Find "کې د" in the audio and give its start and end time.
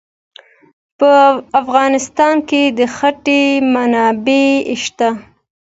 2.49-2.79